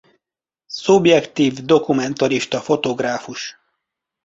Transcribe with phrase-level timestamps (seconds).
[0.65, 3.55] Szubjektív-dokumentarista fotográfus.